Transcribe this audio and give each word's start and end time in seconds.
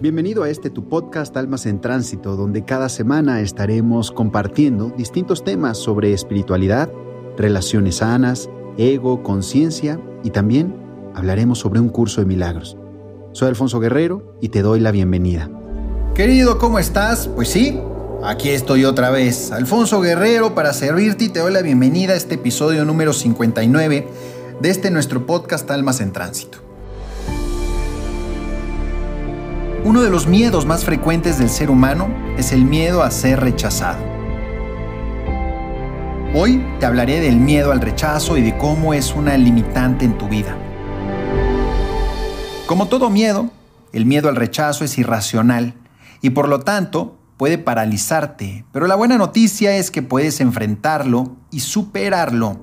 Bienvenido 0.00 0.44
a 0.44 0.48
este 0.48 0.70
tu 0.70 0.88
podcast 0.88 1.36
Almas 1.36 1.66
en 1.66 1.78
Tránsito, 1.82 2.34
donde 2.34 2.64
cada 2.64 2.88
semana 2.88 3.42
estaremos 3.42 4.10
compartiendo 4.10 4.88
distintos 4.96 5.44
temas 5.44 5.76
sobre 5.76 6.14
espiritualidad, 6.14 6.90
relaciones 7.36 7.96
sanas, 7.96 8.48
ego, 8.78 9.22
conciencia 9.22 10.00
y 10.24 10.30
también 10.30 10.74
hablaremos 11.14 11.58
sobre 11.58 11.80
un 11.80 11.90
curso 11.90 12.22
de 12.22 12.26
milagros. 12.26 12.78
Soy 13.32 13.48
Alfonso 13.48 13.78
Guerrero 13.78 14.38
y 14.40 14.48
te 14.48 14.62
doy 14.62 14.80
la 14.80 14.90
bienvenida. 14.90 15.50
Querido, 16.14 16.56
¿cómo 16.56 16.78
estás? 16.78 17.28
Pues 17.28 17.50
sí, 17.50 17.78
aquí 18.24 18.48
estoy 18.48 18.86
otra 18.86 19.10
vez, 19.10 19.52
Alfonso 19.52 20.00
Guerrero, 20.00 20.54
para 20.54 20.72
servirte 20.72 21.24
y 21.24 21.28
te 21.28 21.40
doy 21.40 21.52
la 21.52 21.60
bienvenida 21.60 22.14
a 22.14 22.16
este 22.16 22.36
episodio 22.36 22.86
número 22.86 23.12
59 23.12 24.08
de 24.62 24.70
este 24.70 24.90
nuestro 24.90 25.26
podcast 25.26 25.70
Almas 25.70 26.00
en 26.00 26.12
Tránsito. 26.12 26.69
Uno 29.82 30.02
de 30.02 30.10
los 30.10 30.26
miedos 30.26 30.66
más 30.66 30.84
frecuentes 30.84 31.38
del 31.38 31.48
ser 31.48 31.70
humano 31.70 32.08
es 32.36 32.52
el 32.52 32.66
miedo 32.66 33.02
a 33.02 33.10
ser 33.10 33.40
rechazado. 33.40 34.04
Hoy 36.34 36.62
te 36.78 36.84
hablaré 36.84 37.20
del 37.20 37.36
miedo 37.36 37.72
al 37.72 37.80
rechazo 37.80 38.36
y 38.36 38.42
de 38.42 38.58
cómo 38.58 38.92
es 38.92 39.14
una 39.14 39.38
limitante 39.38 40.04
en 40.04 40.18
tu 40.18 40.28
vida. 40.28 40.54
Como 42.66 42.88
todo 42.88 43.08
miedo, 43.08 43.48
el 43.94 44.04
miedo 44.04 44.28
al 44.28 44.36
rechazo 44.36 44.84
es 44.84 44.98
irracional 44.98 45.72
y 46.20 46.30
por 46.30 46.50
lo 46.50 46.60
tanto 46.60 47.16
puede 47.38 47.56
paralizarte, 47.56 48.66
pero 48.72 48.86
la 48.86 48.96
buena 48.96 49.16
noticia 49.16 49.74
es 49.78 49.90
que 49.90 50.02
puedes 50.02 50.42
enfrentarlo 50.42 51.36
y 51.50 51.60
superarlo. 51.60 52.58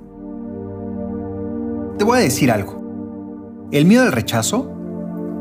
Te 1.97 2.03
voy 2.03 2.19
a 2.19 2.21
decir 2.21 2.51
algo. 2.51 3.67
El 3.71 3.85
miedo 3.85 4.03
al 4.03 4.11
rechazo 4.11 4.76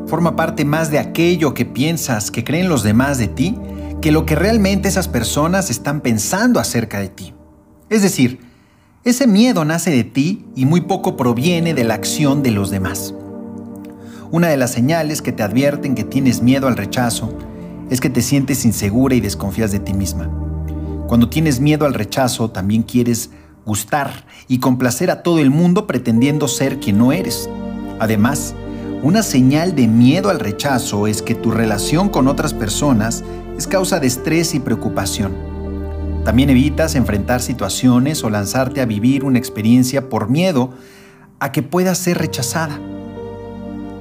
forma 0.07 0.35
parte 0.35 0.65
más 0.65 0.89
de 0.89 0.99
aquello 0.99 1.53
que 1.53 1.65
piensas 1.65 2.31
que 2.31 2.43
creen 2.43 2.69
los 2.69 2.83
demás 2.83 3.17
de 3.17 3.27
ti 3.27 3.57
que 4.01 4.11
lo 4.11 4.25
que 4.25 4.35
realmente 4.35 4.87
esas 4.87 5.07
personas 5.07 5.69
están 5.69 6.01
pensando 6.01 6.59
acerca 6.59 6.99
de 6.99 7.09
ti. 7.09 7.33
Es 7.89 8.01
decir, 8.01 8.39
ese 9.03 9.27
miedo 9.27 9.65
nace 9.65 9.89
de 9.91 10.03
ti 10.03 10.45
y 10.55 10.65
muy 10.65 10.81
poco 10.81 11.17
proviene 11.17 11.73
de 11.73 11.83
la 11.83 11.95
acción 11.95 12.43
de 12.43 12.51
los 12.51 12.69
demás. 12.69 13.13
Una 14.29 14.49
de 14.49 14.57
las 14.57 14.71
señales 14.71 15.21
que 15.21 15.31
te 15.31 15.43
advierten 15.43 15.95
que 15.95 16.03
tienes 16.03 16.41
miedo 16.41 16.67
al 16.67 16.77
rechazo 16.77 17.33
es 17.89 18.01
que 18.01 18.09
te 18.09 18.21
sientes 18.21 18.65
insegura 18.65 19.15
y 19.15 19.21
desconfías 19.21 19.71
de 19.71 19.79
ti 19.79 19.93
misma. 19.93 20.29
Cuando 21.07 21.29
tienes 21.29 21.61
miedo 21.61 21.85
al 21.85 21.93
rechazo, 21.93 22.51
también 22.51 22.83
quieres 22.83 23.29
gustar 23.65 24.25
y 24.47 24.59
complacer 24.59 25.09
a 25.09 25.23
todo 25.23 25.39
el 25.39 25.49
mundo 25.49 25.87
pretendiendo 25.87 26.47
ser 26.49 26.79
quien 26.79 26.97
no 26.97 27.13
eres. 27.13 27.49
Además, 27.99 28.53
una 29.03 29.21
señal 29.21 29.75
de 29.75 29.87
miedo 29.87 30.29
al 30.29 30.39
rechazo 30.39 31.05
es 31.05 31.21
que 31.21 31.35
tu 31.35 31.51
relación 31.51 32.09
con 32.09 32.27
otras 32.27 32.53
personas 32.53 33.23
es 33.55 33.67
causa 33.67 33.99
de 33.99 34.07
estrés 34.07 34.55
y 34.55 34.59
preocupación. 34.59 35.35
También 36.25 36.49
evitas 36.49 36.95
enfrentar 36.95 37.41
situaciones 37.41 38.23
o 38.23 38.29
lanzarte 38.29 38.81
a 38.81 38.85
vivir 38.85 39.23
una 39.23 39.37
experiencia 39.37 40.09
por 40.09 40.29
miedo 40.29 40.71
a 41.39 41.51
que 41.51 41.61
puedas 41.61 41.99
ser 41.99 42.17
rechazada. 42.17 42.79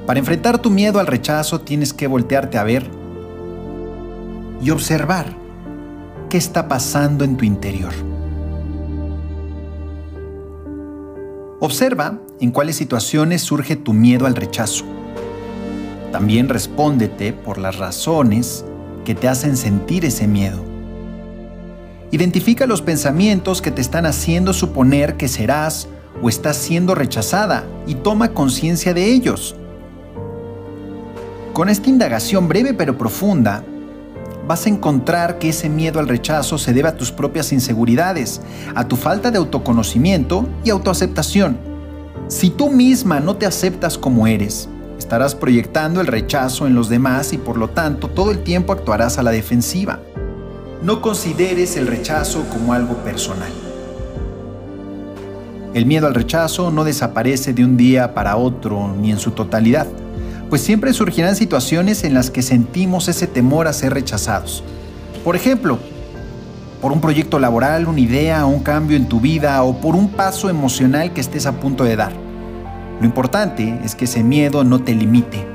Para 0.07 0.19
enfrentar 0.19 0.59
tu 0.59 0.71
miedo 0.71 0.99
al 0.99 1.07
rechazo 1.07 1.61
tienes 1.61 1.93
que 1.93 2.07
voltearte 2.07 2.57
a 2.57 2.65
ver 2.65 2.89
y 4.63 4.71
observar 4.71 5.37
qué 6.31 6.39
está 6.39 6.69
pasando 6.69 7.25
en 7.25 7.37
tu 7.37 7.45
interior. 7.45 7.93
Observa 11.59 12.21
en 12.39 12.51
cuáles 12.51 12.77
situaciones 12.77 13.41
surge 13.41 13.77
tu 13.77 13.95
miedo 13.95 14.27
al 14.27 14.35
rechazo. 14.35 14.85
También 16.13 16.51
respóndete 16.51 17.33
por 17.33 17.57
las 17.57 17.79
razones 17.79 18.65
que 19.07 19.15
te 19.15 19.27
hacen 19.27 19.57
sentir 19.57 20.05
ese 20.05 20.27
miedo. 20.29 20.63
Identifica 22.11 22.67
los 22.67 22.83
pensamientos 22.83 23.63
que 23.63 23.71
te 23.71 23.81
están 23.81 24.05
haciendo 24.05 24.53
suponer 24.53 25.17
que 25.17 25.29
serás 25.29 25.89
o 26.23 26.29
estás 26.29 26.57
siendo 26.59 26.95
rechazada 26.95 27.65
y 27.87 27.95
toma 27.95 28.35
conciencia 28.35 28.93
de 28.93 29.07
ellos. 29.13 29.57
Con 31.55 31.71
esta 31.71 31.89
indagación 31.89 32.49
breve 32.49 32.75
pero 32.75 32.99
profunda, 32.99 33.65
vas 34.47 34.67
a 34.67 34.69
encontrar 34.69 35.39
que 35.39 35.49
ese 35.49 35.69
miedo 35.69 35.99
al 35.99 36.09
rechazo 36.09 36.59
se 36.59 36.73
debe 36.73 36.89
a 36.89 36.97
tus 36.97 37.11
propias 37.11 37.53
inseguridades, 37.53 38.41
a 38.75 38.87
tu 38.87 38.97
falta 38.97 39.31
de 39.31 39.39
autoconocimiento 39.39 40.49
y 40.65 40.71
autoaceptación. 40.71 41.59
Si 42.29 42.51
tú 42.51 42.71
misma 42.71 43.21
no 43.21 43.37
te 43.37 43.47
aceptas 43.47 43.99
como 43.99 44.27
eres, 44.27 44.69
estarás 44.99 45.35
proyectando 45.35 46.01
el 46.01 46.07
rechazo 46.07 46.67
en 46.67 46.75
los 46.75 46.89
demás 46.89 47.33
y 47.33 47.39
por 47.39 47.57
lo 47.57 47.69
tanto 47.69 48.09
todo 48.09 48.31
el 48.31 48.43
tiempo 48.43 48.73
actuarás 48.73 49.19
a 49.19 49.23
la 49.23 49.31
defensiva. 49.31 50.01
No 50.83 51.01
consideres 51.01 51.77
el 51.77 51.87
rechazo 51.87 52.45
como 52.51 52.73
algo 52.73 52.95
personal. 52.99 53.51
El 55.75 55.87
miedo 55.87 56.07
al 56.07 56.15
rechazo 56.15 56.71
no 56.71 56.85
desaparece 56.85 57.53
de 57.53 57.65
un 57.65 57.77
día 57.77 58.15
para 58.15 58.37
otro 58.37 58.95
ni 58.99 59.11
en 59.11 59.19
su 59.19 59.33
totalidad 59.33 59.87
pues 60.49 60.63
siempre 60.63 60.93
surgirán 60.93 61.37
situaciones 61.37 62.05
en 62.05 62.15
las 62.15 62.31
que 62.31 62.43
sentimos 62.43 63.09
ese 63.09 63.27
temor 63.27 63.67
a 63.67 63.73
ser 63.73 63.93
rechazados. 63.93 64.63
Por 65.25 65.35
ejemplo, 65.35 65.79
por 66.81 66.93
un 66.93 67.01
proyecto 67.01 67.39
laboral, 67.39 67.89
una 67.89 68.01
idea, 68.01 68.47
un 68.47 68.61
cambio 68.61 68.97
en 68.97 69.09
tu 69.09 69.21
vida 69.21 69.63
o 69.63 69.81
por 69.81 69.97
un 69.97 70.09
paso 70.09 70.49
emocional 70.49 71.13
que 71.13 71.21
estés 71.21 71.47
a 71.47 71.53
punto 71.53 71.85
de 71.85 71.97
dar. 71.97 72.13
Lo 73.01 73.07
importante 73.07 73.81
es 73.85 73.95
que 73.95 74.05
ese 74.05 74.23
miedo 74.23 74.63
no 74.63 74.83
te 74.83 74.95
limite, 74.95 75.47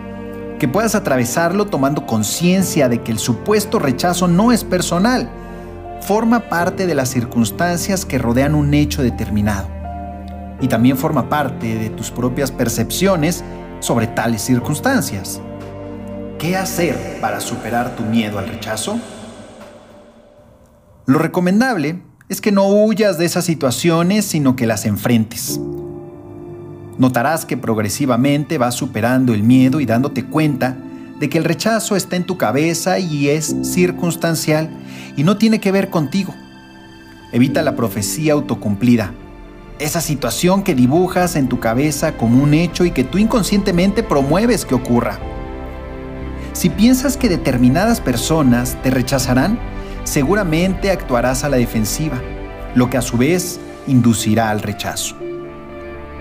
que 0.60 0.68
puedas 0.68 0.94
atravesarlo 0.94 1.68
tomando 1.68 2.06
conciencia 2.06 2.90
de 2.90 3.02
que 3.02 3.12
el 3.12 3.20
supuesto 3.20 3.80
rechazo 3.80 4.28
no 4.28 4.52
es 4.52 4.64
personal, 4.64 5.30
forma 6.02 6.50
parte 6.50 6.86
de 6.86 6.96
las 6.96 7.10
circunstancias 7.10 8.06
que 8.06 8.18
rodean 8.18 8.56
un 8.56 8.74
hecho 8.74 9.02
determinado 9.04 9.68
y 10.60 10.68
también 10.68 10.98
forma 10.98 11.30
parte 11.30 11.76
de 11.76 11.90
tus 11.90 12.12
propias 12.12 12.52
percepciones 12.52 13.44
sobre 13.82 14.08
tales 14.08 14.42
circunstancias. 14.42 15.42
¿Qué 16.40 16.56
hacer 16.56 17.20
para 17.20 17.40
superar 17.42 17.96
tu 17.96 18.04
miedo 18.04 18.40
al 18.40 18.48
rechazo? 18.48 19.00
Lo 21.06 21.20
recomendable 21.20 22.02
es 22.30 22.40
que 22.40 22.52
no 22.52 22.68
huyas 22.68 23.18
de 23.18 23.26
esas 23.26 23.44
situaciones, 23.44 24.26
sino 24.26 24.56
que 24.56 24.66
las 24.66 24.86
enfrentes. 24.86 25.60
Notarás 26.98 27.46
que 27.46 27.58
progresivamente 27.58 28.58
vas 28.58 28.76
superando 28.76 29.34
el 29.34 29.44
miedo 29.44 29.82
y 29.82 29.86
dándote 29.86 30.26
cuenta 30.26 30.78
de 31.20 31.30
que 31.30 31.38
el 31.38 31.44
rechazo 31.44 31.96
está 31.96 32.16
en 32.16 32.26
tu 32.26 32.38
cabeza 32.38 33.00
y 33.00 33.30
es 33.30 33.56
circunstancial 33.64 34.70
y 35.18 35.24
no 35.24 35.38
tiene 35.38 35.60
que 35.60 35.72
ver 35.72 35.90
contigo. 35.90 36.34
Evita 37.32 37.62
la 37.62 37.76
profecía 37.76 38.34
autocumplida 38.34 39.14
esa 39.82 40.00
situación 40.00 40.64
que 40.64 40.76
dibujas 40.76 41.36
en 41.36 41.50
tu 41.50 41.60
cabeza 41.60 42.16
como 42.16 42.44
un 42.44 42.54
hecho 42.54 42.86
y 42.86 42.92
que 42.92 43.04
tú 43.04 43.18
inconscientemente 43.18 44.04
promueves 44.04 44.66
que 44.66 44.76
ocurra. 44.76 45.20
Si 46.54 46.70
piensas 46.70 47.18
que 47.18 47.30
determinadas 47.30 48.00
personas 48.00 48.78
te 48.84 48.92
rechazarán, 48.92 49.60
seguramente 50.04 50.92
actuarás 50.92 51.44
a 51.44 51.50
la 51.50 51.58
defensiva, 51.58 52.22
lo 52.76 52.90
que 52.90 52.98
a 52.98 53.02
su 53.02 53.18
vez 53.18 53.60
inducirá 53.88 54.50
al 54.50 54.62
rechazo. 54.62 55.16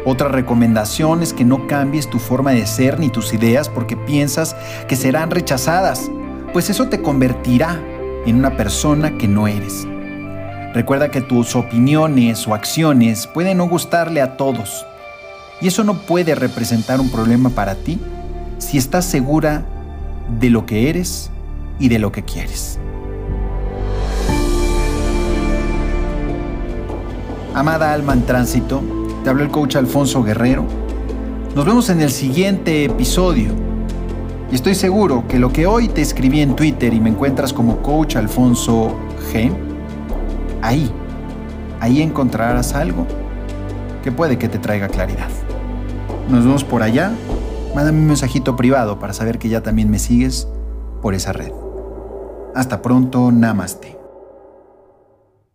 Otra 0.06 0.28
recomendación 0.28 1.22
es 1.22 1.34
que 1.34 1.44
no 1.44 1.66
cambies 1.66 2.08
tu 2.08 2.18
forma 2.18 2.52
de 2.52 2.66
ser 2.66 2.98
ni 2.98 3.10
tus 3.10 3.34
ideas 3.34 3.68
porque 3.68 3.96
piensas 3.96 4.56
que 4.88 4.96
serán 4.96 5.30
rechazadas, 5.30 6.10
pues 6.54 6.70
eso 6.70 6.88
te 6.88 7.02
convertirá 7.02 7.78
en 8.24 8.36
una 8.36 8.56
persona 8.56 9.18
que 9.18 9.28
no 9.28 9.46
eres. 9.46 9.86
Recuerda 10.72 11.10
que 11.10 11.20
tus 11.20 11.56
opiniones 11.56 12.46
o 12.46 12.54
acciones 12.54 13.26
pueden 13.26 13.58
no 13.58 13.68
gustarle 13.68 14.20
a 14.20 14.36
todos. 14.36 14.86
Y 15.60 15.66
eso 15.66 15.82
no 15.82 15.94
puede 16.02 16.36
representar 16.36 17.00
un 17.00 17.10
problema 17.10 17.50
para 17.50 17.74
ti 17.74 17.98
si 18.58 18.78
estás 18.78 19.04
segura 19.04 19.64
de 20.38 20.48
lo 20.48 20.66
que 20.66 20.88
eres 20.88 21.30
y 21.80 21.88
de 21.88 21.98
lo 21.98 22.12
que 22.12 22.22
quieres. 22.22 22.78
Amada 27.52 27.92
alma 27.92 28.12
en 28.12 28.24
tránsito, 28.24 28.80
te 29.24 29.30
habló 29.30 29.42
el 29.42 29.50
coach 29.50 29.74
Alfonso 29.74 30.22
Guerrero. 30.22 30.64
Nos 31.56 31.66
vemos 31.66 31.90
en 31.90 32.00
el 32.00 32.12
siguiente 32.12 32.84
episodio. 32.84 33.50
Y 34.52 34.54
estoy 34.54 34.76
seguro 34.76 35.26
que 35.26 35.40
lo 35.40 35.52
que 35.52 35.66
hoy 35.66 35.88
te 35.88 36.00
escribí 36.00 36.42
en 36.42 36.54
Twitter 36.54 36.94
y 36.94 37.00
me 37.00 37.10
encuentras 37.10 37.52
como 37.52 37.78
coach 37.78 38.14
Alfonso 38.14 38.96
G, 39.32 39.50
ahí, 40.62 40.90
ahí 41.80 42.02
encontrarás 42.02 42.74
algo 42.74 43.06
que 44.02 44.12
puede 44.12 44.38
que 44.38 44.48
te 44.48 44.58
traiga 44.58 44.88
claridad. 44.88 45.28
Nos 46.28 46.44
vemos 46.44 46.64
por 46.64 46.82
allá. 46.82 47.12
Mándame 47.74 47.98
un 47.98 48.06
mensajito 48.06 48.56
privado 48.56 48.98
para 48.98 49.12
saber 49.12 49.38
que 49.38 49.48
ya 49.48 49.62
también 49.62 49.90
me 49.90 49.98
sigues 49.98 50.48
por 51.02 51.14
esa 51.14 51.32
red. 51.32 51.52
Hasta 52.54 52.82
pronto, 52.82 53.30
namaste. 53.30 53.99